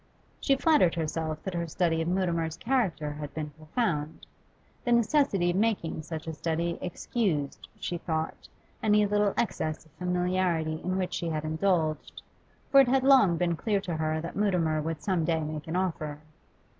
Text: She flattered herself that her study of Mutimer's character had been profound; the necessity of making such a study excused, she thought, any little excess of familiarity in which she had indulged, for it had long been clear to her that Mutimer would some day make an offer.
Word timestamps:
She 0.39 0.55
flattered 0.55 0.95
herself 0.95 1.43
that 1.43 1.53
her 1.53 1.67
study 1.67 2.01
of 2.01 2.07
Mutimer's 2.07 2.57
character 2.57 3.13
had 3.13 3.35
been 3.35 3.51
profound; 3.51 4.25
the 4.83 4.91
necessity 4.93 5.51
of 5.51 5.57
making 5.57 6.01
such 6.01 6.25
a 6.25 6.33
study 6.33 6.79
excused, 6.81 7.67
she 7.79 7.99
thought, 7.99 8.47
any 8.81 9.05
little 9.05 9.35
excess 9.37 9.85
of 9.85 9.91
familiarity 9.91 10.81
in 10.83 10.97
which 10.97 11.13
she 11.13 11.29
had 11.29 11.45
indulged, 11.45 12.23
for 12.71 12.79
it 12.81 12.87
had 12.87 13.03
long 13.03 13.37
been 13.37 13.55
clear 13.55 13.79
to 13.81 13.97
her 13.97 14.19
that 14.21 14.35
Mutimer 14.35 14.81
would 14.81 15.03
some 15.03 15.23
day 15.23 15.43
make 15.43 15.67
an 15.67 15.75
offer. 15.75 16.19